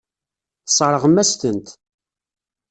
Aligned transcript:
Tesseṛɣem-as-tent. 0.65 1.67